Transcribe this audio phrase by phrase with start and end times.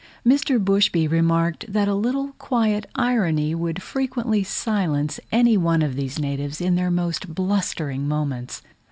[0.25, 0.57] Mr.
[0.59, 6.59] Bushby remarked that a little quiet irony would frequently silence any one of these natives
[6.59, 8.63] in their most blustering moments.